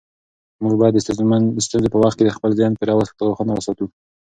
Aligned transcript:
موږ 0.63 0.73
باید 0.79 0.93
د 0.95 0.99
ستونزو 1.65 1.93
په 1.93 1.97
وخت 2.03 2.17
کې 2.17 2.35
خپل 2.37 2.51
ذهن 2.59 2.73
پوره 2.77 2.93
روښانه 3.27 3.51
وساتو. 3.55 3.85